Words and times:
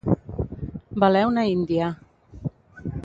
Valer 1.03 1.21
una 1.33 1.45
índia. 1.51 1.91